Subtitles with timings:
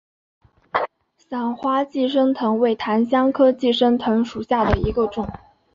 [1.15, 5.29] 伞花寄生藤为檀香科寄生藤属下的一个种。